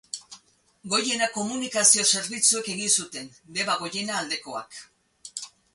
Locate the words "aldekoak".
4.23-4.85